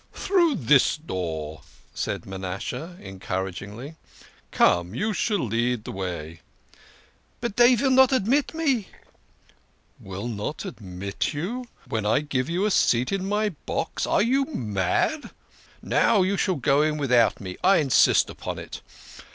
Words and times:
"Through 0.13 0.55
this 0.55 0.97
door," 0.97 1.61
said 1.93 2.25
Manasseh 2.25 2.97
encouragingly. 2.99 3.97
"Come 4.49 4.95
you 4.95 5.13
shall 5.13 5.37
lead 5.37 5.83
the 5.83 5.91
way."" 5.91 6.41
But 7.39 7.55
dey 7.55 7.75
vill 7.75 7.91
not 7.91 8.11
admit 8.11 8.55
me!"" 8.55 8.87
Will 9.99 10.27
not 10.27 10.65
admit 10.65 11.33
you! 11.35 11.67
When 11.87 12.07
I 12.07 12.21
give 12.21 12.49
you 12.49 12.65
a 12.65 12.71
seat 12.71 13.11
in 13.11 13.29
my 13.29 13.49
box! 13.67 14.07
Are 14.07 14.23
you 14.23 14.45
mad? 14.45 15.29
Now 15.83 16.23
you 16.23 16.35
shall 16.35 16.55
just 16.55 16.63
go 16.65 16.81
in 16.81 16.97
without 16.97 17.39
me 17.39 17.57
I 17.63 17.77
insist 17.77 18.27
upon 18.27 18.57
it. 18.57 18.81